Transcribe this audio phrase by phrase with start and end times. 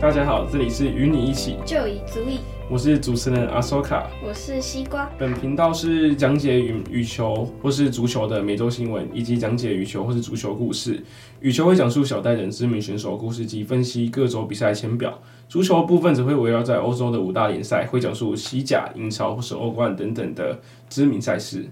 [0.00, 2.40] 大家好，这里是与你一起就已足矣。
[2.70, 5.06] 我是主持人阿索卡，我是西瓜。
[5.18, 11.04] 本频道是讲解羽羽球或是足球的每周新闻，以及讲解羽球或是足球故事。
[11.40, 15.20] 羽球会讲述小戴等知名选手故事及分析各周比赛签表。
[15.50, 21.66] 足球部分则会围绕在欧洲的五大联赛，会讲述西甲、英超或是欧冠等等的知名赛事。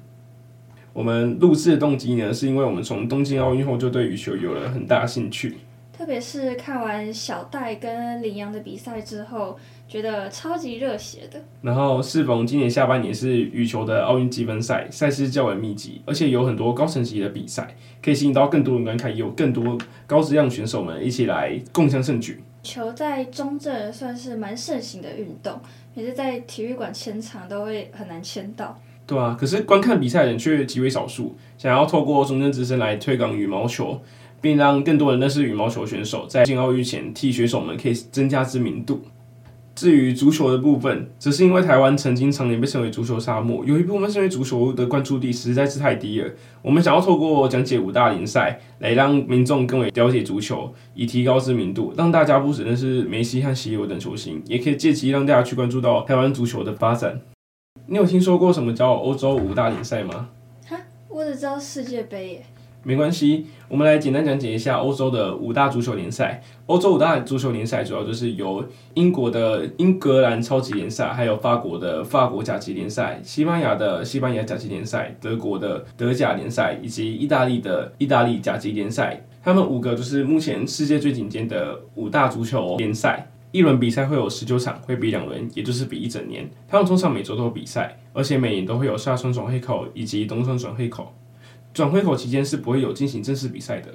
[0.92, 5.54] 我们录制的动机呢，是因为我们从东京奥运后就对羽球有了很大兴趣。
[5.98, 11.42] 特别是看完小戴跟麟洋的比赛之后，觉得超级热血的。
[11.60, 19.76] 然后适逢今年下半年是羽球的奥运积分赛，赛事较为密集，而且有很多高层级的比赛，可以吸引到更多人观看，也有更多
[20.06, 22.40] 高质量选手们一起来共襄盛举。
[22.62, 25.60] 球在中正算是蛮盛行的运动，
[25.94, 28.80] 每次在体育馆签场都会很难签到。
[29.04, 34.00] 对啊，可是观看比赛的人却极为少数，想要透过中正之声来推广羽毛球。
[34.40, 39.00] 并让更多人认识羽毛球选手，在进奥运前替选手们可以增加知名度。
[39.74, 46.28] 至于足球的部分，则是因为台湾曾经常年被称为足球沙漠，有一部分是因为足球的关注力实在是太低了。
[46.62, 57.20] 我们想要透过讲解五大联赛，来让民众更为了解足球，以提高知名度，让大家不只认识梅西和 C 罗等球星，也可以借机让大家去关注到台湾足球的发展。
[57.86, 60.28] 你有听说过什么叫欧洲五大联赛吗？
[60.66, 60.76] 哈，
[61.08, 62.46] 我只知道世界杯耶。
[62.84, 66.42] 没关系，我们来简单讲解一下欧洲的五大足球联赛。
[66.66, 79.22] 欧洲五大足球联赛主要就是由英国的英格兰超级联赛，还有法国的法国甲级联赛、西班牙的西班牙甲级联赛、德国的德甲联赛以及意大利的意大利甲级联赛。
[79.42, 83.30] 他们五个就是目前世界最顶尖的五大足球联赛。
[83.50, 86.48] 一轮比赛会有十九场，会比两轮，也就是比一整年。
[86.68, 91.14] 他们通常每周都有比赛，而且每年都会有夏窗转会口以及冬窗转会口。
[91.72, 93.92] 转会口期间是不会有进行正式比赛的。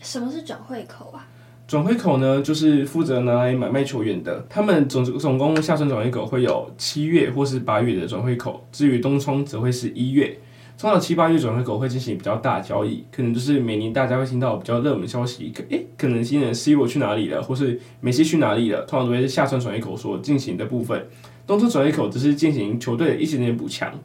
[0.00, 1.26] 什么是转会口啊？
[1.66, 4.44] 转会口呢，就是负责拿来买卖球员的。
[4.50, 10.36] 他们总总共下春转会口会有七月或是八月的转会口，至于东窗则会是一月。
[10.76, 21.06] 通常七八月转会口会进行比较大交易，可能就是每年大家会听到比较热门消息，可诶，可能今年 C 罗去哪里了，或是梅西去哪里了，通常都会是夏春转会口所进行的部分。
[21.46, 23.96] 东窗转会口只是进行球队的一些点补强。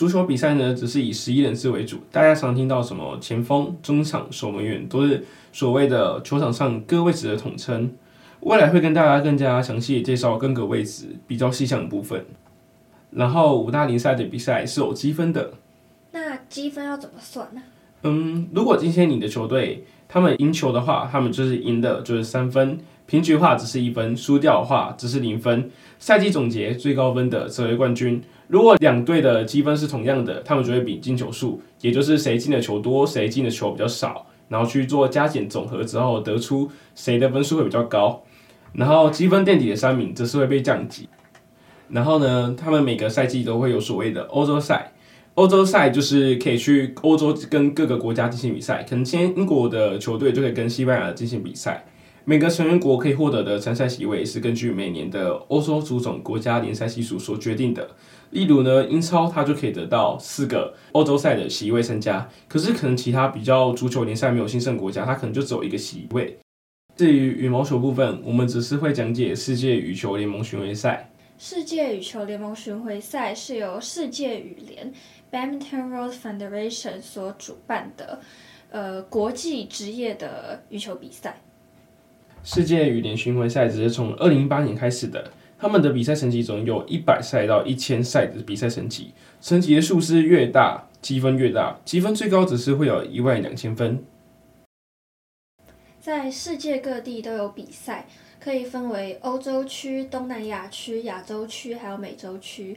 [0.00, 1.98] 足球比赛呢，只是以十一人制为主。
[2.10, 7.92] 大家常听到什么前锋、中场、守门员，都是所谓的球场上各位置的统称。
[8.40, 12.24] 未来会跟大家更加详细介绍各个位置比较细项的部分。
[13.10, 15.52] 然后五大联赛的比赛是有积分的。
[16.12, 17.60] 那积分要怎么算呢？
[18.04, 22.78] 嗯，如果今天你的球队他们赢球的话，他们就是赢的就是三分；
[23.10, 25.68] 平局的话只是一分；输掉的话只是零分。
[25.98, 28.22] 赛季总结最高分的则为冠军。
[28.46, 38.22] 如果两队的积分是同样的，他们就会比进球数，也就是谁进的球多，谁进的球比较少，然后去做加减总和之后得出谁的分数会比较高。
[38.74, 41.08] 然后积分垫底的三名则是会被降级。
[41.88, 44.92] 然后呢，他们每个赛季都会有所谓的欧洲赛，
[45.34, 51.84] 欧洲赛就是可以去欧洲跟各个国家进行比赛，可能今天英国的球队就可以跟西班牙进行比赛。
[52.24, 57.90] 每个成员国可以获得的参赛席位是根据每年的欧洲足总国家联赛系数所决定的。
[58.30, 66.38] 例如呢，英超它就可以得到四个欧洲赛的席位参加，可是可能其他比较足球联赛没有兴盛国家，它可能就只有一个席位。
[66.94, 71.10] 至于羽毛球部分，我们只是会讲解世界羽球联盟巡回赛。
[71.38, 74.92] 世界羽球联盟巡回赛是由世界羽联
[75.32, 78.20] （Badminton World Federation） 所主办的，
[78.70, 81.40] 呃，国际职业的羽球比赛。
[82.42, 85.30] 世界羽联巡回赛只是从二零一八年开始的。
[85.58, 94.02] 他们的比赛成绩总有一百赛到一千赛的比赛成绩，成绩的数是越大，积分越大，积分最高只是会有一万两千分。
[96.00, 98.06] 在世界各地都有比赛，
[98.42, 102.74] 可以分为欧洲区、东南亚区、亚洲区，还有美洲区。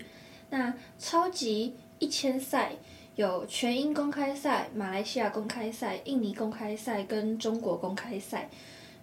[0.50, 2.74] 那超级一千赛
[3.16, 8.50] 有全英公开赛、马来西亚公开赛、印尼公开赛跟中国公开赛。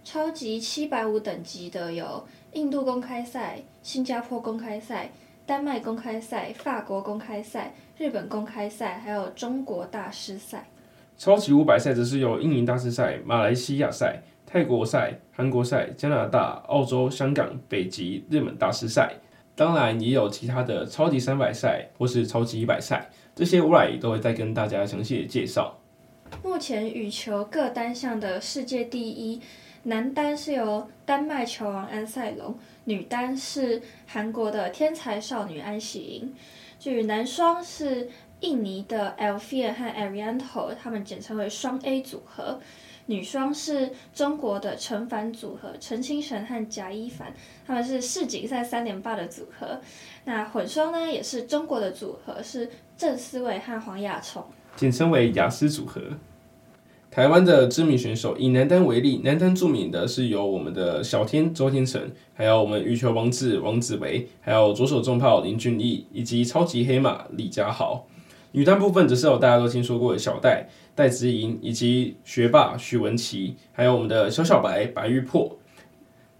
[0.02, 5.12] 超级七百五等级的有印度公开赛、新加坡公开赛、
[5.46, 10.68] 丹麦公开赛、法国公开赛、日本公开赛，还有中国大师赛。
[11.18, 19.12] 超级五百赛则是有印尼大师赛、马来西亚赛、泰国赛、韩国赛、加拿大、澳洲、香港、北极、日本大师赛。
[19.54, 25.78] 当然也有其他的超级三百赛或是超级一百赛，这些未来都会再跟大家详细的介绍。
[26.42, 29.40] 目前羽球各单项的世界第一。
[29.84, 32.54] 男单是由丹麦球王安赛龙，
[32.84, 36.34] 女单是韩国的天才少女安喜莹。
[36.78, 38.08] 至于男双是
[38.40, 42.60] 印尼的 Alfian 和 Arianto，他们简称为双 A 组合。
[43.06, 47.32] 女双是中国的陈凡组合，陈清晨和贾一凡，
[47.66, 49.80] 他们是世锦赛三连霸的组合。
[50.24, 54.44] 那混双呢，也是中国的组合，是郑思维和黄雅琼，
[54.76, 56.00] 简称为雅思组合。
[57.10, 62.00] 台湾的知名选手，以男单为例，男单著名的是由我们的小天周天成，
[62.34, 68.06] 还有我们羽球王子王子维，还有左手重炮林俊毅，以及超级黑马李佳豪。
[68.52, 75.58] 女单部分则是有大家都听说过的小戴戴资颖，以及学霸许文琪，还有我们的小小白白玉珀。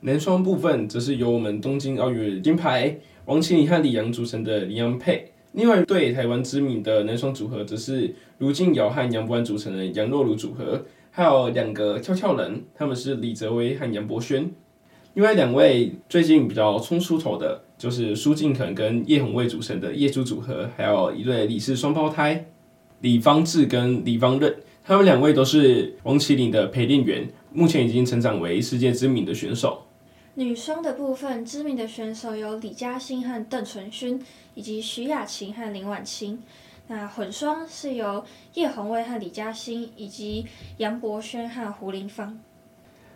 [0.03, 5.33] 男双部分则是由我们东京奥运金牌王齐麟和李洋组成的李洋配。
[5.53, 14.51] 另外一对台湾知名的男双组合则是卢靖瑶和杨博安组成的杨若如组合，还有两个跳跳人，他们是李泽威和杨博轩。
[15.15, 22.47] 另外两位最近比较冲出头的，就是苏敬腾跟叶红卫组成的叶朱组合，还有一对李氏双胞胎
[23.01, 24.55] 李方智跟李方任，
[24.85, 29.83] 他们两位都是王麒麟的陪练员，目前已经成长为世界知名的选手。
[30.41, 34.19] 女双的部分，知名的选手有李嘉欣和邓淳勋，
[34.55, 36.43] 以及徐雅琴和林婉清。
[36.87, 40.47] 那混双是由叶红卫和李嘉欣，以及
[40.79, 42.41] 杨博轩和胡林芳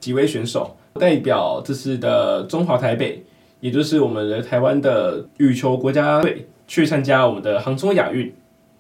[0.01, 3.25] 几位选手代表这次的中华台北，
[3.61, 8.31] 也就是我们的台湾的羽球国家队去参加我们的杭州亚运。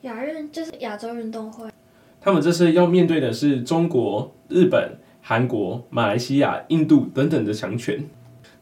[0.02, 1.70] 亚运就是亚洲运动会。
[2.20, 8.04] 他们这次要面对的是中国、日本、韩国、马来西亚、印度等等的强权。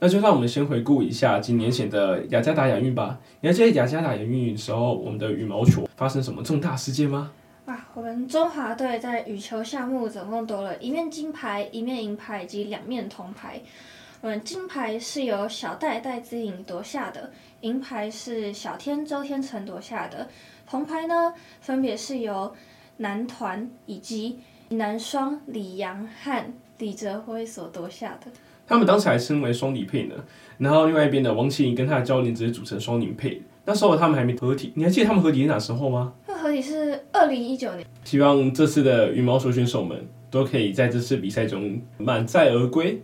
[0.05, 3.21] 那就让我们先回顾一下几年前的雅加达亚运吧。
[3.41, 7.31] 你还记得雅加达亚运的时候，我们的羽毛球发生什么重大事件吗？
[7.67, 13.63] 哇，我们中华队在羽球项目总共夺了一面金牌、一面银牌以及两面铜牌。
[14.21, 17.31] 我们金牌是由小戴戴资颖夺下的，
[17.61, 20.27] 银牌是小天周天成夺下的，
[20.69, 22.53] 铜牌呢分别是由
[22.97, 24.41] 男团以及
[24.71, 26.45] 男双李洋和
[26.79, 28.27] 李泽辉所夺下的。
[28.73, 30.15] 他们当时还称为双李配呢，
[30.57, 33.43] 然后另外一边的王齐麟跟他的教练直接组成双林配。
[33.67, 36.15] 那时候他们还没合体，你还记得他们合体是哪时候吗？
[36.27, 37.87] 那合体是二零一九年。
[38.03, 43.03] 希望这次的羽毛球选手们都可以在这次比赛中满载而归。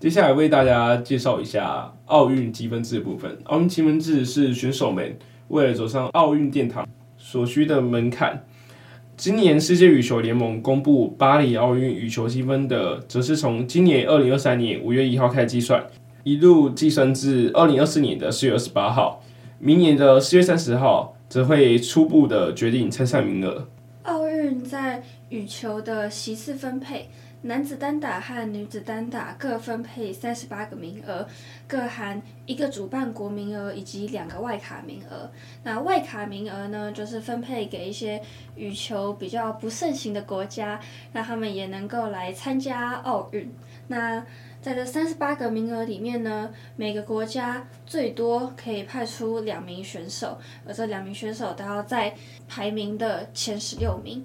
[0.00, 3.36] 接下来为大家介绍一下奥运积分制的部分。
[3.44, 5.14] 奥运积分制是选手们
[5.48, 6.88] 为了走上奥运殿堂
[7.18, 8.42] 所需的门槛。
[9.22, 15.80] 今年世界羽球联盟公布巴黎奥运羽球积分的，则是从今年二零二三年五月一号开始计算，
[16.24, 19.22] 一路计算至二零二四年的四月二十八号，
[19.60, 23.68] 明年的四月三十号则会初步的决定参赛名额。
[24.02, 27.08] 奥运在羽球的席次分配。
[27.44, 31.26] 男子单打和女子单打各分配三十八个名额，
[31.66, 35.28] 各含一个主办国名额以及两个外卡名额。
[35.64, 38.22] 那外卡名额呢，就是分配给一些
[38.54, 40.80] 羽球比较不盛行的国家，
[41.12, 43.52] 让他们也能够来参加奥运。
[43.88, 44.24] 那
[44.60, 52.14] 在这三十八个名额里面呢，每个国家最多可以派出两名选手，而这两名选手都要在
[52.46, 54.24] 排名的前十六名。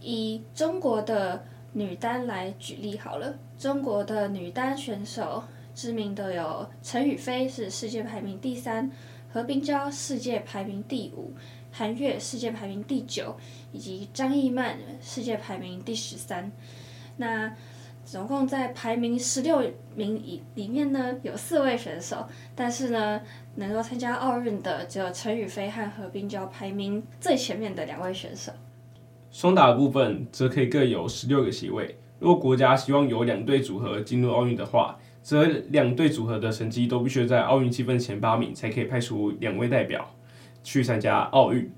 [0.00, 1.44] 以中国的
[1.76, 8.90] 女单来举例好了，中国的女单选手知名的有陈雨菲是世界排名第三，
[9.30, 11.34] 何冰娇世界排名第五，
[11.70, 13.36] 韩悦世界排名第九，
[13.72, 16.50] 以及张艺曼世界排名第十三。
[17.18, 17.54] 那
[18.06, 19.62] 总共在排名十六
[19.94, 23.20] 名以里面呢，有四位选手，但是呢，
[23.56, 28.50] 能够参加奥运的只有陈雨菲和何冰娇排名最前面的两位选手。
[29.36, 31.98] 双打的部分则可以各有十六个席位。
[32.18, 40.10] 如果国家希望有两队组合进入奥运的话，则两队组合的成绩都必须在奥运积分前八名，才可以派出两位代表
[40.64, 41.70] 去参加奥运。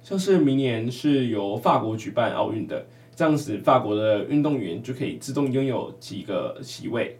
[0.00, 7.18] 像是明年是由法国举办奥运的，这样子法国的运动员就可以自动拥有几个席位。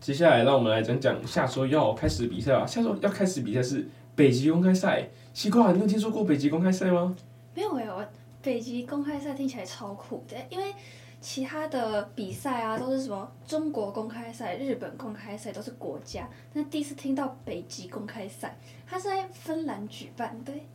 [0.00, 2.66] 接下来，让我们来讲讲下周要开始比赛吧！
[2.66, 5.10] 下周要开始比赛是北极公开赛。
[5.32, 7.14] 西瓜，你有听说过北极公开赛吗？
[7.54, 8.04] 没有哎，我。
[8.44, 10.66] 北极公开赛听起来超酷的，因为
[11.18, 20.66] 其他的比赛啊都是什么中国公开赛、日本公开赛都是国家，那第一次听到北极公开赛，它是在芬兰举办，对？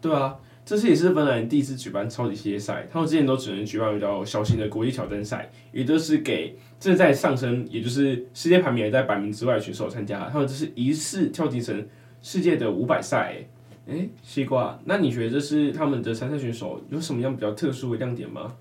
[0.00, 11.84] 对啊，这次也是芬兰第一次举办超级系列赛，他们之前都只能举办比较小型的国际挑战赛，也就是给正在上升，也就是世界排名也在百名之外的选手参加，他们这是一次跳级成
[12.22, 13.44] 世界的五百赛。
[13.88, 18.54] 哎，西瓜，那你觉得这是他们的参赛选手有什么样比较特殊的亮点吗？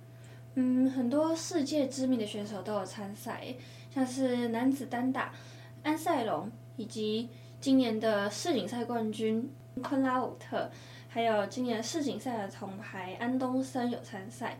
[0.56, 3.44] 嗯，很多世界知名的选手都有参赛，
[3.94, 5.34] 像是男子单打
[5.84, 7.28] 安赛龙，以及
[7.60, 9.52] 今年的世锦赛冠军
[9.84, 10.70] 昆拉武特，
[11.10, 14.58] 还有今年世锦赛的铜牌安东森有参赛，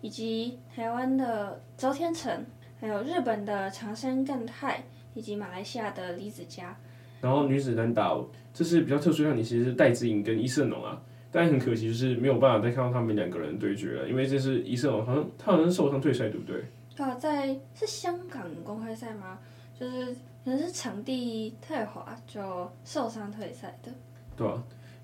[0.00, 2.46] 以及台湾的周天成，
[2.80, 6.74] 还有日本的长山干太，以及马来西亚的李子嘉。
[7.20, 8.16] 然后女子单打，
[8.58, 11.00] 这是比较特殊的，你其实是戴资颖跟伊瑟农啊，
[11.30, 16.60] 但很可惜就是没有办法再看到他们两个人对决了，因为这是伊瑟农好像他好像受伤退赛，对不对？
[16.96, 19.38] 啊，在是香港公开赛吗？
[19.78, 20.06] 就是
[20.44, 23.92] 可能是场地太滑就受伤退赛的。
[24.36, 24.60] 对啊，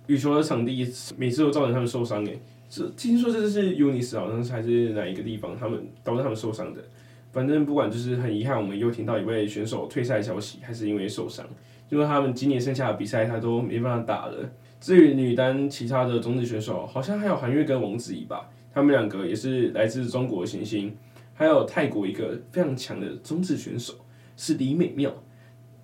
[0.09, 2.37] 羽球的场地每次都造成他们受伤诶，
[2.69, 6.83] 这听说这是 UNIS 好像是还是哪一个地方他们导致他们受伤的。
[7.31, 11.47] 反正不管就是很遗憾，我们又听到一位选手退赛的消息，还是因为受伤。
[11.89, 14.51] 因为他们今年剩下的比赛他都没办法打了。
[14.81, 20.97] 至于女单其他的种子选手，好像还有韩悦跟王子怡吧，他们两个也是来自中国的新星。
[21.33, 23.95] 还有泰国一个非常强的种子选手
[24.37, 25.13] 是李美妙。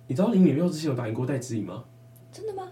[0.07, 1.83] 你知道李美妙之前有打赢过戴资颖吗？
[2.31, 2.69] 真的吗？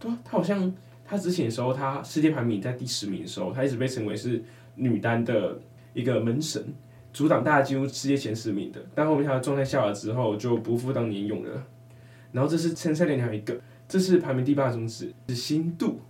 [0.00, 0.72] 对啊，她好像
[1.04, 4.42] 她之前的时候，她世界排名在第十名的时候，她一直被称为是
[4.74, 5.60] 女单的
[5.92, 6.74] 一个门神，
[7.12, 8.80] 阻挡大家进入世界前十名的。
[8.94, 11.62] 但后面她的状态下来之后，就不复当年勇了。
[12.32, 13.58] 然后这是参赛的两一个，
[13.88, 16.00] 这是排名第八的种子是新度。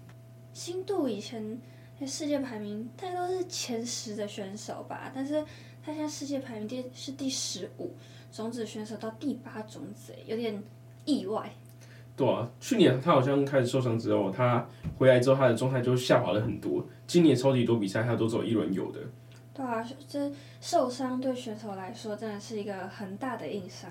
[0.52, 1.58] 新度以前
[2.00, 5.44] 在世界排名大概都是前十的选手吧，但是
[5.84, 7.92] 他现在世界排名第是第十五，
[8.32, 10.60] 种子选手到第八种子，有点
[11.04, 11.52] 意外。
[12.16, 14.66] 对啊，去年他好像开始受伤之后，他
[14.98, 16.84] 回来之后他的状态就下滑了很多。
[17.06, 18.98] 今年超级多比赛他都走一轮游的。
[19.54, 20.28] 对啊，这
[20.60, 23.88] 受伤对选手来说真的是一个很大的硬伤。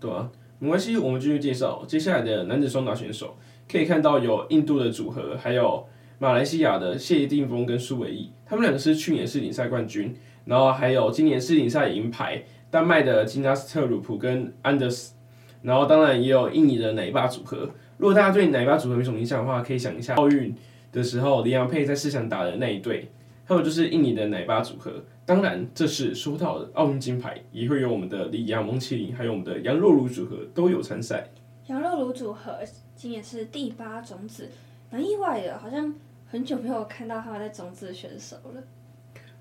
[0.00, 0.30] 对啊。
[0.62, 3.36] 没关系，我们继续介绍接下来的男子双打选手。
[3.68, 5.84] 可以看到有印度的组合，还有
[6.20, 10.14] 马来西亚的谢定峰跟苏伟译，他们两个是去年世锦赛冠军。
[10.44, 15.14] 然后还有今年世锦赛银牌，丹麦的吉纳斯特鲁普跟安德斯。
[15.62, 17.68] 然后当然也有印尼的奶爸组合。
[17.96, 20.54] 如果大家对奶爸组合没什么印象的话，可以想一下奥运
[20.92, 23.10] 的时候林洋配在四强打的那一对，
[23.44, 24.92] 还有就是印尼的奶爸组合。
[25.24, 31.28] 当然，这是说到的奥运金牌，也会有我们的李亚蒙齐林，还有我们的杨若如组合都有参赛。
[31.68, 32.58] 杨若如组合
[32.96, 34.50] 今年是第八种子，
[34.90, 35.94] 蛮意外的，好像
[36.26, 38.62] 很久没有看到他们在种子选手了。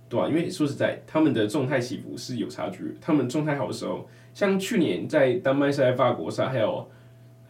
[0.07, 2.95] 对啊，因为说实在，他们的状态起伏是有差距。
[3.01, 6.87] 他们状态好的时候，像去年在丹麦赛、法国赛，还有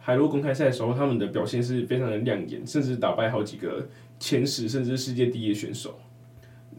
[0.00, 3.86] 海洛公开赛的时候，他们的表现是非常的亮眼，甚至打败好几个
[4.18, 5.98] 前十甚至世界第一的选手。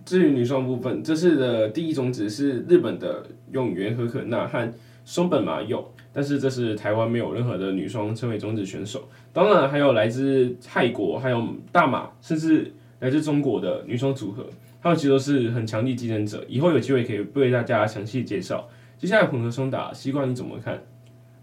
[0.05, 4.73] 至于女双部分，这次的第一种子是日本的永原和可娜和
[5.05, 9.07] 松本麻佑，但是这是台湾没有任何的女双成为种子选手。
[9.31, 14.45] 当然还有来自泰国、还有大马，甚至来自中国的女双组合，
[14.81, 16.45] 他们其实都是很强力竞争者。
[16.47, 18.67] 以后有机会可以为大家详细介绍。
[18.97, 20.81] 接下来混合双打，西瓜你怎么看？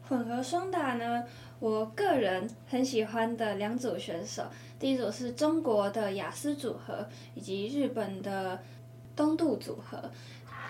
[0.09, 1.23] 混合双打呢？
[1.61, 4.45] 我个人很喜欢的两组选手，
[4.79, 8.59] 第一组是中国的雅思组合，以及日本的
[9.15, 10.11] 东渡组合，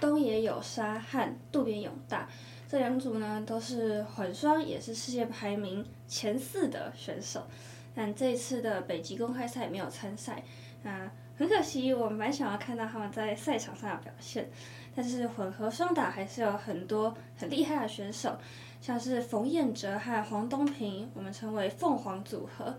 [0.00, 2.28] 东野有沙和渡边勇大。
[2.68, 7.46] 这两组呢都是混双，也是世界排名前四的选手。
[7.94, 10.42] 但这次的北极公开赛没有参赛，
[10.82, 14.50] 那很可惜，我蛮想要看到他们在赛场上的表现。
[14.94, 18.36] 但是混合双打还是有很多很厉害的选手。
[18.80, 22.76] 像是冯彦哲和黄东萍，我们称为凤凰组合，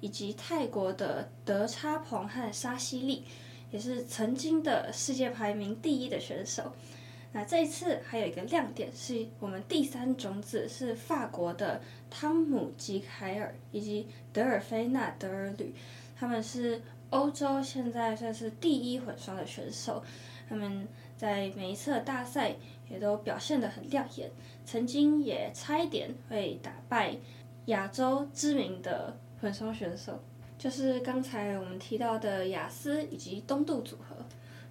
[0.00, 3.24] 以及泰国的德差彭和沙西利，
[3.70, 6.72] 也是曾经的世界排名第一的选手。
[7.32, 15.74] 那这一次还有一个亮点，是我们第三种子是法国的汤姆吉凯尔以及德尔菲纳德尔吕，
[16.18, 20.02] 他们是欧洲现在算是第一混双的选手，
[20.48, 22.54] 他们在每一次大赛
[22.90, 24.30] 也都表现得很亮眼。
[24.64, 27.16] 曾经也差一点会打败
[27.66, 30.20] 亚洲知名的混双选手，
[30.58, 34.16] 就是刚才我们提到的雅思以及东渡组合。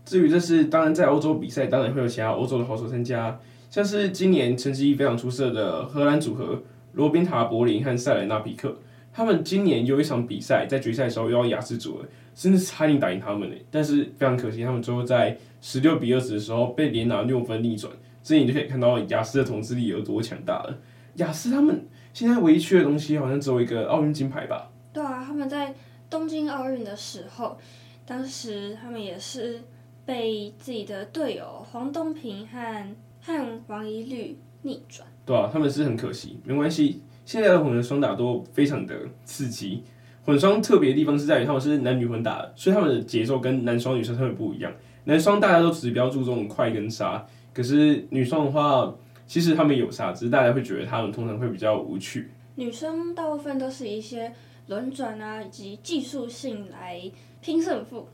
[0.05, 6.61] 至于这是当然在欧洲比赛，当然会有其他欧洲的好手参加，像是今年成绩非常出色的荷兰组合
[6.93, 8.77] 罗宾塔柏林和塞莱纳皮克，
[9.11, 17.91] 他们今年有一场比赛在决赛的时候遇到雅思组合，甚至差点打赢他们嘞，但是非常可惜，他们最后在十六比二十的时候被连拿六分逆转。
[18.27, 20.77] 这你就可以看到雅思的统治力有多强大了。
[21.15, 24.69] 雅思他们现在唯一缺的东西好像只有一个奥运金牌吧？
[24.91, 25.73] 对啊，他们在
[26.09, 27.57] 东京奥运的时候，
[28.05, 29.61] 当时他们也是
[30.05, 35.07] 被自己的队友黄东平和和王懿律逆转。
[35.25, 37.01] 对啊，他们是很可惜，没关系。
[37.23, 39.83] 现在的混合双打都非常的刺激。
[40.25, 44.69] 混双特别的地方是在于他们是男女混打的，所以他们的节奏跟男双、女生特别不一样。
[45.05, 47.25] 男双大家都只比较注重快跟杀。
[47.57, 48.93] 可是女生的话，
[49.25, 52.29] 其实他们有啥，只是大家会觉得他们通常会比较无趣。
[52.53, 54.31] 女生大部分都是一些
[54.67, 57.01] 轮转啊，以及技术性来
[57.41, 58.07] 拼胜负。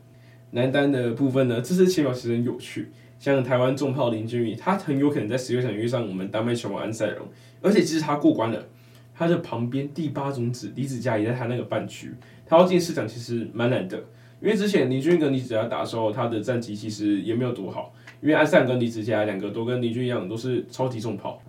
[0.52, 7.28] 男单的部分呢，这次签表其实很有趣，像台湾重炮林俊逸，他很有可能在十六强遇上我们丹麦球王安赛龙，
[7.60, 8.66] 而且其实他过关了，
[9.14, 12.14] 他的旁边第八种子李子嘉也在他那个半区，
[12.46, 13.98] 他要进四强其实蛮难的，
[14.40, 17.92] 因为之前林俊逸跟李子嘉打的时候，他的战绩其实也没有多好，
[18.24, 21.42] 因为安赛龙跟李子嘉两个都跟林俊一样，都是超级重炮。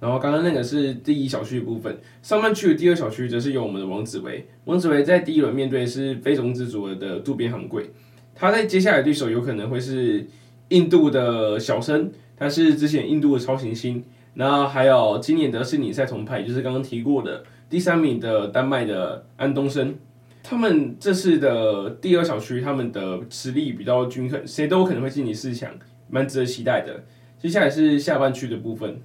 [0.00, 7.90] 然后刚刚那个是第一小区的部分，上半区的第二小区则是由我们的王子维，王子维在第一轮面对是非种子组合的渡边航贵。
[8.34, 10.26] 他在接下来对手有可能会是
[10.70, 14.02] 印度的小生，他是之前印度的超新星，
[14.34, 19.94] 然后还有今年的世锦赛铜牌，就是刚刚提过的第三名的丹麦的安东生。
[20.42, 25.70] 他们这次的第二小区，他们的实力比较均衡，谁都可能会晋级四强，
[26.08, 27.04] 蛮值得期待的。
[27.38, 29.00] 接下来是下半区的部分，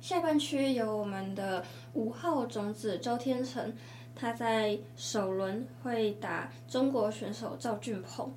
[0.00, 1.64] 下半区有我们的
[1.94, 3.72] 五号种子周天成，
[4.16, 8.32] 他在首轮会打中国选手赵俊鹏。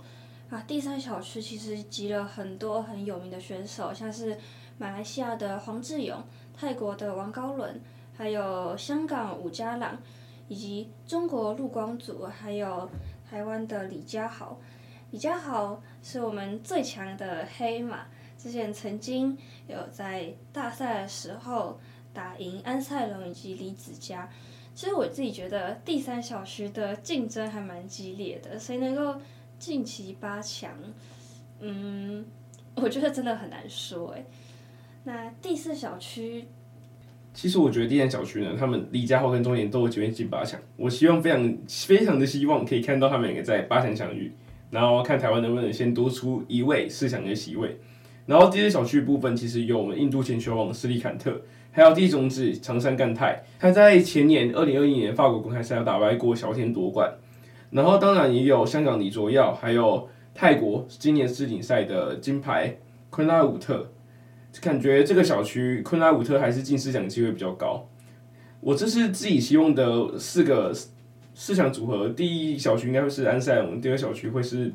[0.50, 4.38] 啊，第三小区其实集了很多很有名的选手，像是
[4.78, 6.24] 马来西亚的黄志勇、
[6.56, 7.82] 泰国的王高伦，
[8.16, 9.98] 还有香港伍家朗，
[10.48, 12.88] 以及中国陆光祖，还有
[13.28, 14.60] 台湾的李佳豪。
[15.12, 18.06] 李佳豪是我们最强的黑马，
[18.38, 19.38] 之前曾经
[19.68, 21.80] 有在大赛的时候
[22.14, 24.30] 打赢安赛龙以及李子嘉。
[24.74, 29.16] 其实我自己觉得第三小区的竞争还蛮激烈的，谁能够
[29.58, 30.70] 晋级八强，
[31.62, 32.26] 嗯，
[32.76, 34.26] 我觉得真的很难说哎。
[35.06, 36.46] 那第四小区，
[37.34, 40.60] 其实我觉得第三小区呢，他们李佳豪跟钟岩都有机会进八强。
[40.76, 44.34] 我希望非常非常的希望可以看到他们两个在八强相遇，
[44.70, 47.80] 然后看台湾能不能先多出一位四强的席位。
[48.26, 57.14] 然后这些小区部分其实有我们印度前球王斯里坎特，还有第一种子长山干太，他在前年二零二一年法国公开赛要打败过小天夺冠。
[57.70, 62.78] 然后当然也有香港李卓耀，还有泰国今年世锦赛的金牌
[63.10, 63.92] 昆拉武特，
[64.62, 67.88] 感觉这个小区昆拉武特还是进四强机会比较高。
[68.62, 70.74] 我这是自己希望的四个
[71.36, 74.74] 四强组合，第一小区应该会是安赛龙，第二小区会是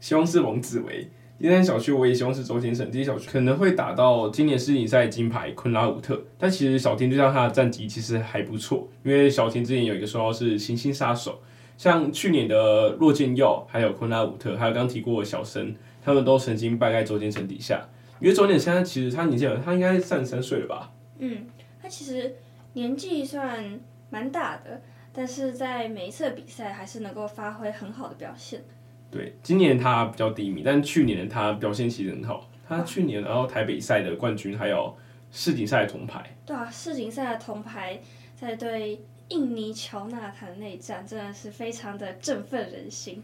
[0.00, 6.20] 希望是王子维，第三小区我也希望是周天成，第一小区可能会打到今年世锦赛金牌昆拉武特。
[6.36, 11.40] 但其实小天就像他的战绩其实还不错，因为小天之前有一个说法是行星杀手。
[11.78, 17.88] 像去年的洛建佑，还有昆拉武特，还有刚提过的小生，他们都曾经败在周天成底下。
[18.20, 20.92] 因为周天成现在其实他年纪，他应该三十三岁了吧？
[21.20, 21.46] 嗯，
[21.80, 22.34] 他其实
[22.74, 23.80] 年纪算
[24.10, 28.62] 蛮大的，但是在每一次的比赛还是能够发挥很好的表现。
[29.10, 32.48] 对，今年他比较低迷，但去年他表现其实很好。
[32.68, 34.96] 他去年然后台北赛的冠军，还有
[35.30, 36.36] 世锦赛的铜牌。
[36.46, 38.00] 对啊，世锦赛的铜牌
[38.34, 39.00] 在对。
[39.32, 43.22] 印尼乔纳坦内战真的是非常的振奋人心。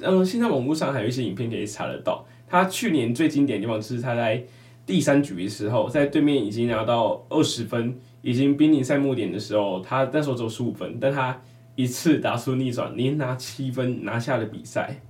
[0.00, 2.26] 嗯，现在网络上还有一些影片可以查得到。
[2.48, 4.42] 他去年最经典的地方就是他在
[4.84, 11.40] 第三局的时候，在对面已经拿到二十分，已经濒临赛末点的时候，他那时候只有十五分，但他
[11.74, 15.00] 一次打出逆转，连拿七分拿下了比赛。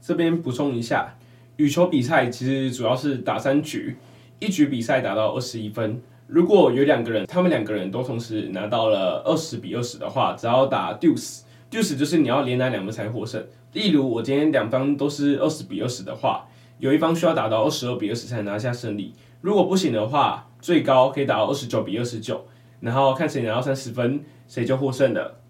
[0.00, 1.14] 这边补充一下，
[1.56, 3.96] 羽球比赛其实主要是打三局，
[4.38, 6.00] 一局比赛打到二十一分。
[6.26, 13.44] 如果有两个人，他们两个人都同时拿到了二十比二十的话，只要打 deuce，deuce 就是你要连拿两分才获胜。
[13.72, 16.46] 例如我今天两方都是二十比二十的话，
[16.78, 19.14] 有一方需要打到二十二比二十才拿下胜利。
[19.40, 22.44] 如果不行的话，最高可以打到二十九比二十九，
[22.80, 25.40] 然后看谁拿到三十分，谁就获胜了。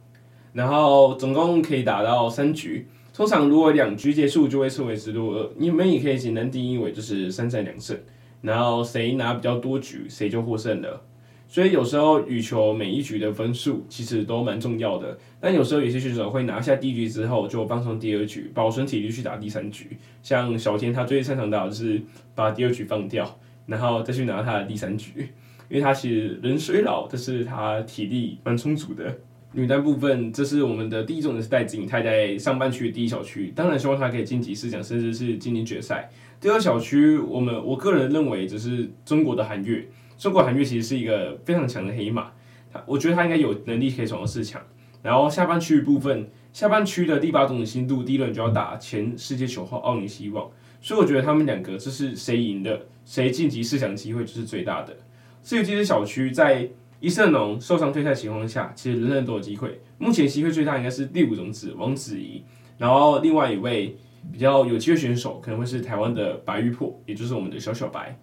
[0.53, 7.99] 然后总共可以打到三局，通常如果两局结束就会称为直落二，你们也可以简单定义为就是三战两胜。
[8.40, 11.03] 然后谁拿比较多局，谁就获胜了。
[11.49, 15.18] 所以有时候羽球每一局的分数其实都蛮重要的。
[15.40, 19.97] 但有时候有些选手会拿下第一局之后就放松第二局，保存体力去打第三局。
[20.23, 22.03] 像小天他最擅长打的是
[22.35, 25.28] 把第二局放掉，然后再去拿他的第三局。
[25.68, 29.16] 因为他其实人虽老，但是他体力蛮充足的。
[29.52, 36.11] 女单部分，这是我们的第一种的是戴资颖，她在上半区的第一小区，当然希望她可以晋级四强，甚至是晋级决赛。
[36.38, 42.31] 第二小区，我们我个人认为只是中国的韩悦，中国韩悦其实是一个非常强的黑马，
[42.70, 44.61] 他我觉得他应该有能力可以闯到四强。
[45.02, 50.50] 然后下半区部分，下半区的第八种的新度第一轮就要打前世界球后奥尼希望，
[50.81, 54.97] 所以我觉得他们两个这是谁赢的，谁晋级四强机会就是最大的。
[55.43, 56.69] 至于这些小区在
[57.01, 59.81] 伊瑟农受伤退赛情况下，其实人人都有机会。
[59.99, 62.43] 目前机会最大应该是第五种子王子怡，
[62.77, 63.97] 然后另外一位。
[64.33, 68.19] 比较有机会选手可能会是台湾的白玉珀，也就是我们的小小白。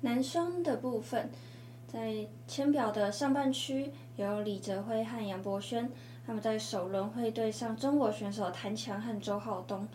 [0.00, 1.30] 男双的部分，
[1.86, 5.88] 在签表的上半区有李泽辉和杨博轩，
[6.26, 9.86] 他们在首轮会对上中国选手谭强和周浩东。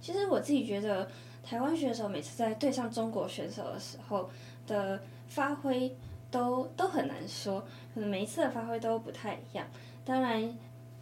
[0.00, 1.08] 其实我自己觉得，
[1.48, 4.28] 台湾选手每次在对上中国选手的时候
[4.66, 5.96] 的发挥
[6.28, 7.60] 都都很难说，
[7.94, 9.64] 可能每一次的发挥都不太一样。
[10.04, 10.58] 当然，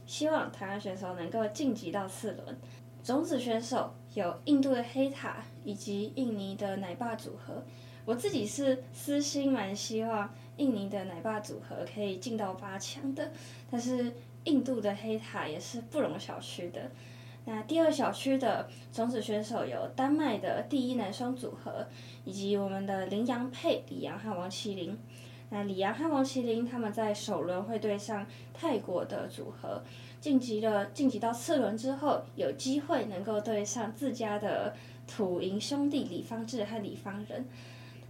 [0.07, 2.57] 希望台湾选手能够晋级到四轮。
[3.03, 7.63] 种子选手有印度的黑塔以及印尼的奶爸组合。
[8.05, 13.33] 我自己是私心蛮希望印尼的奶爸组合可以进到八强的，
[13.71, 14.13] 但是
[14.45, 16.91] 印度的黑塔也是不容小觑的。
[17.47, 21.87] 那第二小区的种子选手有丹麦的第一男双组合，
[22.25, 24.99] 以及我们的林洋配李洋和王麒麟。
[25.51, 29.83] 那李洋和王麒麟他们在首轮会对上泰国的组合，
[30.21, 34.75] 晋级了晋级到次轮之后，有机会能够对上自家的
[35.07, 37.47] 土银兄弟李方志和李方仁。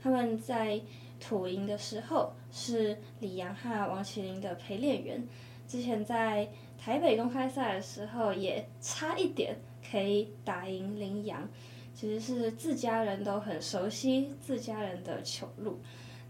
[0.00, 0.80] 他们在
[1.18, 5.26] 土银的时候是李洋和王麒麟的陪练员，
[5.66, 9.56] 之前在台北公开赛的时候也差一点
[9.90, 11.48] 可以打赢麟洋，
[11.94, 15.78] 其实是自家人都很熟悉自家人的球路。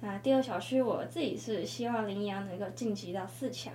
[0.00, 3.72] 那第二小区我自己是希望麟洋能够晋级到四强。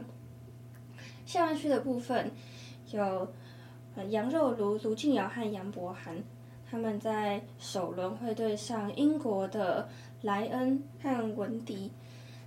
[1.25, 2.31] 下半区的部分
[2.91, 3.33] 有
[4.09, 6.23] 杨肉炉卢静瑶和杨博涵。
[6.71, 9.89] 他们在首轮会对上英国的
[10.21, 11.91] 莱恩和文迪，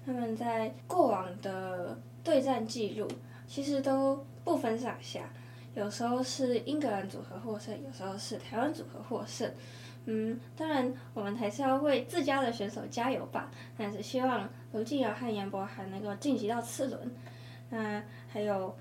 [0.06, 3.08] 他们在过往的对战记录
[3.52, 5.28] 其实都不分上下，
[5.74, 9.52] 有时候是英格兰组合获胜，有时候是台湾组合获胜。
[10.06, 17.14] 嗯，当然我们还是要为自家的选手加油吧，但是希望卢静瑶和严博涵能够晋级到次轮。
[17.68, 18.74] 那还有。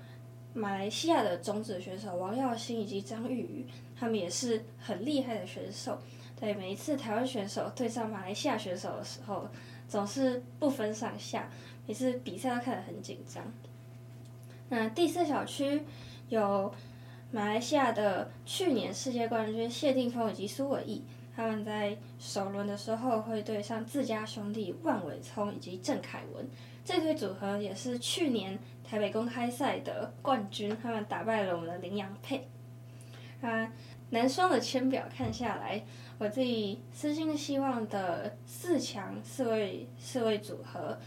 [0.54, 3.66] 马来西亚的种子选手王耀新以及张玉宇，
[3.98, 5.98] 他们也是很厉害的选手。
[6.38, 9.48] 对，每一次台湾选手对上马来西亚选手的时候，
[9.88, 11.48] 总是不分上下，
[11.86, 13.42] 每次比赛都看得很紧张。
[14.72, 15.82] 那第四小区
[16.30, 16.72] 有
[17.30, 21.04] 马来西亚的去年世界冠军谢定峰以及苏伟毅，
[21.36, 26.48] 他们在首轮的时候会对上自家兄弟万伟聪以及郑凯文。
[26.86, 32.48] 这对组合也是去年台北公开赛的冠军，他们打败了我们的麟洋配。
[33.42, 33.70] 啊，
[34.08, 35.84] 男双的签表看下来，
[36.16, 40.98] 我自己私心希望的四强四位四位组合，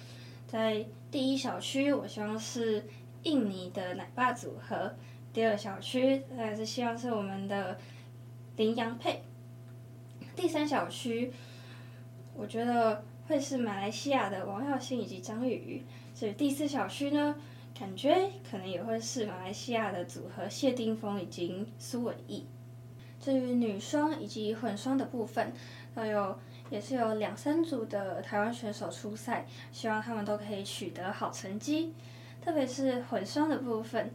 [0.46, 2.86] 在第一小区，我希望是
[3.26, 4.96] 印尼的奶爸组合；
[5.34, 7.78] 第二小区还是希望是我们的
[8.56, 9.18] 麟洋配；
[10.36, 11.34] 第三小区，
[12.34, 13.04] 我觉得。
[13.28, 15.84] 会是马来西亚的王耀新以及张宇宇，
[16.14, 17.36] 所以第四小区呢，
[17.76, 22.46] 感觉可能也会是马来西亚的组合谢定峰以及苏伟译。
[23.20, 25.52] 至于女双以及混双的部分，
[25.96, 26.38] 还有
[26.70, 31.94] 也是有两三组的台湾选手出赛，希望他们都可以取得好成绩。
[32.46, 34.12] 特别是混双的部分，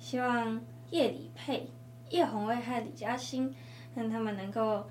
[0.00, 1.68] 希望叶李配、
[2.10, 3.54] 叶红薇和李嘉欣，
[3.94, 4.84] 让他们能够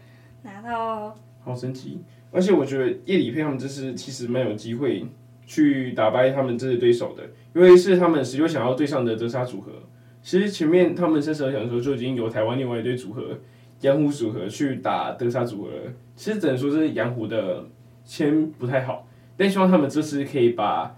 [0.43, 1.13] 拿到
[1.43, 1.99] 好成绩。
[2.31, 5.05] 而且我觉得叶李配他们这次其实蛮有机会
[5.45, 9.73] 去打败他们这些对手的，因为是他们十六想要对上的德沙组合。
[10.21, 13.37] 其实前面他们三十二强的时候就已经有台湾另外一对组合
[13.81, 15.71] 洋湖组合去打德沙组合。
[16.15, 17.65] 其实只能说是洋湖的
[18.05, 20.95] 签不太好，但希望他们这次可以把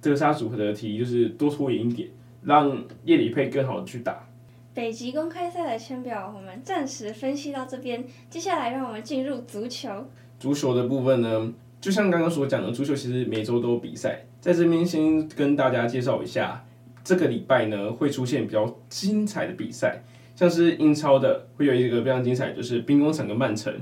[0.00, 2.08] 德沙组合的题就是多拖延一点，
[2.42, 4.26] 让叶里佩更好的去打。
[4.72, 10.06] 北极公开赛的签表我们暂时分析到这边，接下来让我们进入足球。
[10.38, 14.24] 足球的部分呢，就像刚刚所讲的，足球其实每周都有比赛。
[14.40, 16.64] 在这边先跟大家介绍一下，
[17.04, 20.02] 这个礼拜呢会出现比较精彩的比赛，
[20.34, 23.74] 像是英超的会有一个非常精彩，就是兵工厂跟曼城，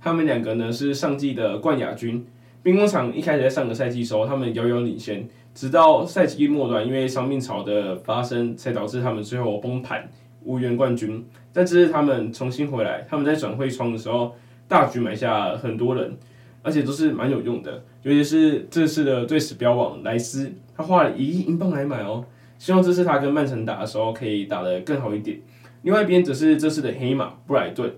[0.00, 2.26] 他们两个呢是上季的冠亚军。
[2.62, 10.08] 兵工厂一开始在上个赛季的时候，他们遥遥领先，直到赛季末段因为伤病潮的发生，才导致他们最后崩盘，
[10.44, 11.24] 无缘冠军。
[11.52, 14.34] 但这是他们重新回来，他们在转会窗的时候。
[14.68, 16.16] 大举买下很多人，
[16.62, 17.84] 而且都是蛮有用的。
[18.04, 22.24] 尤其是这次的队史标王莱斯，他花了一亿英镑来买哦。
[22.58, 25.38] 希望这次他跟曼城打的时候可以打得更好一点。
[25.82, 27.92] 另外一边则是这次的黑马布莱顿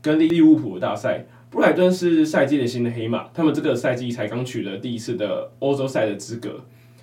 [0.00, 1.24] 跟利利物浦的大赛。
[1.50, 6.60] 布莱顿是赛季的新的黑马，他们这个赛季才刚取得第一次的欧洲赛的资格。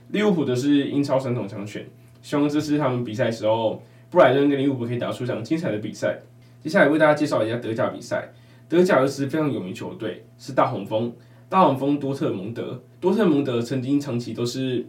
[0.10, 1.86] 利物浦的是英超传统强权，
[2.22, 6.20] 希望这次他们比赛时候，布莱顿跟利物浦可以打出一场精彩的比赛。
[6.62, 8.34] 接下来为大家介绍一下德甲比赛。
[8.70, 11.14] 德甲有支非常有名球队，是大黄蜂。
[11.50, 14.86] 大黄蜂多特蒙德，多特蒙德曾经长期都是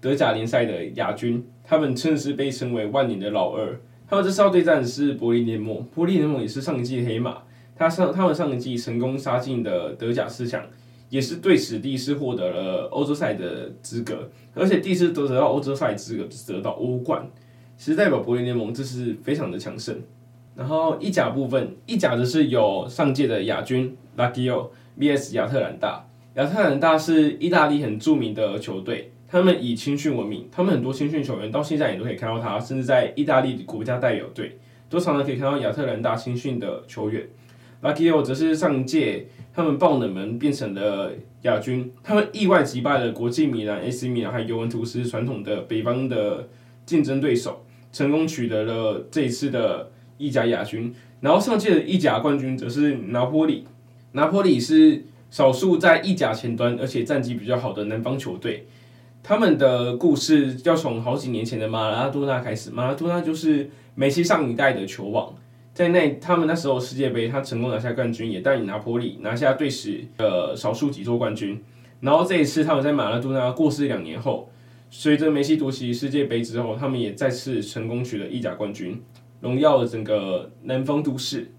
[0.00, 3.80] 德甲联赛的亚军，他们甚至被称为万年的老二。
[4.08, 7.38] 他们这次要对战的是柏林联盟，柏林联盟也是上一季的黑马。
[7.76, 10.60] 他上他们上一季成功杀进的德甲四强，
[11.10, 17.28] 也是队史第一次获得了欧洲赛的资格，而且第一次得得到欧洲赛资格是得到欧冠。
[17.76, 20.00] 其实代表柏林联盟这是非常的强盛。
[20.54, 24.68] 然后意甲部分，意甲则是有上届的亚军 Lazio
[24.98, 26.06] vs 亚特兰大。
[26.34, 37.26] 亚特兰大是意大利很著名的球队，他们以青训闻名，他们很多青训球员到现在也都可以看到他，甚至在意大利国家代表队都常常可以看到亚特兰大青训的球员。
[37.82, 39.26] Lazio 则是上届
[39.60, 46.48] 他们爆冷门变成了亚军，他们意外击败了国际米兰、AC 米兰还有尤文图斯传统的北方的
[46.86, 49.90] 竞争对手，成功取得了这一次的。
[50.20, 53.66] 意甲亚军，然后上届的意甲冠军则是拿坡里。
[54.12, 58.66] 拿坡里是少数在意甲前端而且战绩比较好的南方球队。
[59.22, 62.70] 他们的故事要从好几年前的马拉多纳开始。
[62.70, 65.34] 马拉多纳就是梅西上一代的球王，
[65.80, 71.58] 在那他们那时候世界杯，他成功拿下冠军，也带领拿坡里拿下队史的少数几座冠军。
[72.00, 74.50] 然后这一次他们在马拉多纳过世两年后，
[74.90, 79.02] 随着梅西夺取世界杯之后，他们也再次成功取得意甲冠军。
[79.40, 81.50] 荣耀了整个南方都市。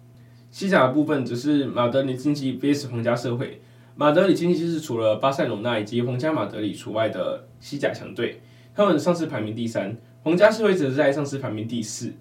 [0.52, 3.60] 西甲的部分则是马德里竞技 VS 皇家社会。
[3.96, 8.40] 马德里竞技是除了巴塞隆那以及皇家马德里除外的西甲强队，
[8.76, 9.98] 他们上次排名第三。
[10.22, 12.14] 皇家社会则是在上次排名第四。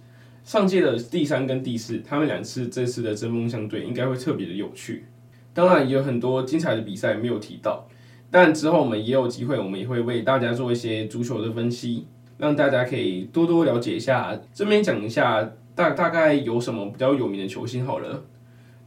[0.44, 5.04] 上届的第三跟第四，他们两次这次的针锋相对，应该会特别的有趣。
[5.52, 7.86] 当然也有很多精彩的比赛没有提到，
[8.30, 12.06] 但之后我们也有机会，我们也会为大家做一些足球的分析。
[12.38, 18.24] 让大家可以多多了解一下，这边讲一下大大概有什么比较有名的球星好了。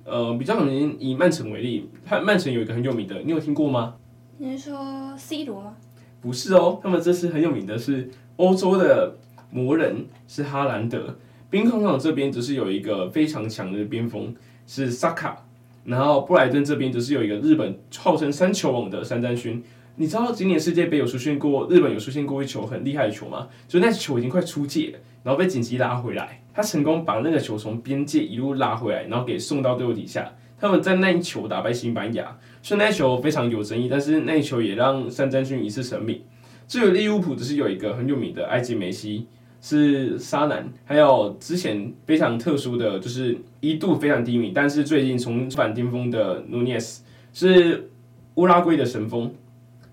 [0.06, 3.94] 呃，比较有名以曼城为例，曼曼城有一个很有名的，你有听过吗？
[4.40, 5.76] 你是说 C 罗吗？
[6.20, 9.16] 不是哦，他们这次很有名的是欧洲的
[9.52, 11.16] 魔人，是哈兰德。
[11.54, 14.34] 兵工厂这边则是有一个非常强的边锋，
[14.66, 15.46] 是萨卡。
[15.86, 19.64] 然后布莱顿这边则是有一个日本号称三球王的山詹勋。
[19.98, 23.48] 你知道今年世界杯有出现过日本有出现过一球很厉害的球吗？
[23.68, 30.34] 就那球已经快出界了，然后被紧急拉回来，他成功把那个球从边界一路拉回来，然后给送到队伍底下。
[30.60, 36.20] 他们在那一球打败西班牙，虽然那一球非常有争议，但是那一球也让山詹勋一次成名。
[36.68, 39.28] 至于利物浦，只是有一个很有名的埃及梅西，
[39.66, 47.90] 是沙南，还有之前非常特殊的就是一度非常低迷，但是最近重返巅峰的努涅斯，是
[48.36, 49.34] 乌拉圭的神锋。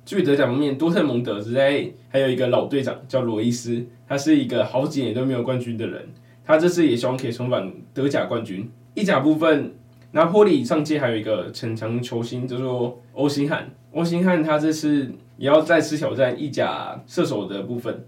[0.04, 6.08] 至于德甲方面，多特蒙德之类，还有一个老队长叫罗伊斯，他是一个好几年都没有冠军的人，
[6.44, 8.68] 他这次也希望可以重返德甲冠军。
[8.94, 9.72] 意甲部分，
[10.10, 18.04] 拿破里上届还有一个逞强球星叫做欧辛汉，欧辛汉他这次也要再次挑战意甲射手的部分。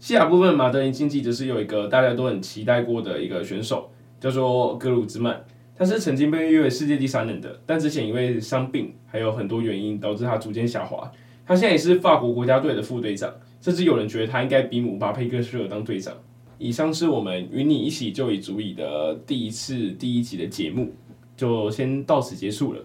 [0.00, 5.44] 西甲部分，马德里竞技则是有一个大家都很期待过的一个选手，叫做格鲁兹曼。
[5.76, 11.10] 他是曾经被誉为世界第三人的，但之前因为伤病还有很多原因，导致他逐渐下滑。
[11.46, 16.14] 他现在也是法国国家队的副队长，甚至有人觉得他应该比姆巴佩更适合当队长。
[16.58, 20.92] 以上是我们与你一起就已足矣的第一次第一集的节目，
[21.36, 22.84] 就先到此结束了。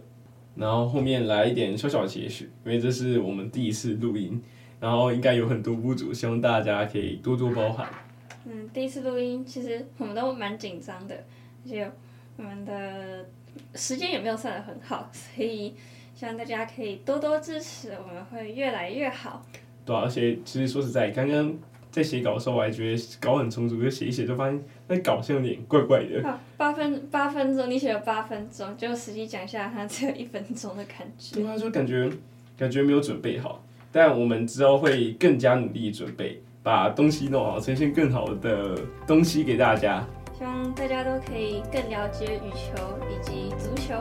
[0.56, 4.40] 然后后面来一点小小的期许，因为这是我们第一次录音，
[4.84, 7.88] 然后应该有很多不足，希望大家可以多多包涵。
[8.44, 11.16] 嗯，第一次录音其实我们都蛮紧张的，
[11.66, 11.90] 而且
[12.36, 13.26] 我们的
[13.76, 15.74] 时间也没有算的很好，所以。
[16.16, 19.44] 希望大家可以多多支持，我们会越来越好。
[19.84, 21.54] 对啊，而且其实说实在，刚刚
[21.90, 26.26] 在写稿的时候，我还觉得稿很充足，就写一写就发现那稿像有点怪怪的。
[26.26, 31.36] 啊，八分八分钟，你写了八分钟，就实际讲下来，它只有一分钟的感觉。
[31.36, 32.08] 对啊，就感觉
[32.56, 38.76] 感觉没有准备好，但我们之后会更加努力准备，把东西弄好，呈现更好的
[39.08, 40.04] 东西给大家。
[40.36, 43.94] 希望大家都可以更了解羽球以及足球。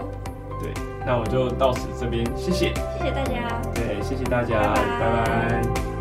[0.61, 0.73] 对，
[1.05, 5.25] 那我就到此这边，谢谢，谢谢大家，对，谢谢大家，拜拜。
[5.25, 5.92] 拜拜。